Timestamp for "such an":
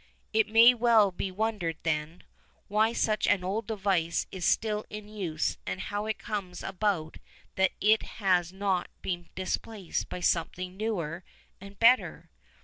2.91-3.43